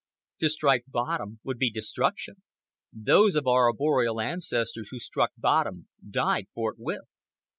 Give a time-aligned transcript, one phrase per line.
[0.39, 2.41] To strike bottom would be destruction.
[2.91, 7.03] Those of our arboreal ancestors who struck bottom died forthwith.